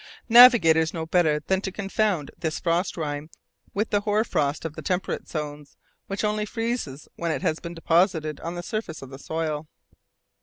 Navigators 0.29 0.95
know 0.95 1.05
better 1.05 1.41
than 1.41 1.61
to 1.61 1.71
confound 1.71 2.31
this 2.35 2.59
frost 2.59 2.97
rime 2.97 3.29
with 3.75 3.91
the 3.91 4.01
hoar 4.01 4.23
frost 4.23 4.65
of 4.65 4.73
the 4.73 4.81
temperate 4.81 5.27
zones, 5.29 5.77
which 6.07 6.23
only 6.23 6.43
freezes 6.47 7.07
when 7.17 7.29
it 7.31 7.43
has 7.43 7.59
been 7.59 7.75
deposited 7.75 8.39
on 8.39 8.55
the 8.55 8.63
surface 8.63 9.03
of 9.03 9.11
the 9.11 9.19
soil. 9.19 9.67